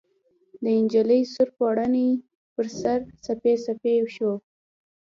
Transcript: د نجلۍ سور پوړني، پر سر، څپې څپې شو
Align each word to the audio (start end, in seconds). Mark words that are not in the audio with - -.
د 0.61 0.65
نجلۍ 0.83 1.21
سور 1.33 1.49
پوړني، 1.57 2.09
پر 2.53 2.67
سر، 2.81 2.99
څپې 3.23 3.53
څپې 3.63 3.95
شو 4.15 4.31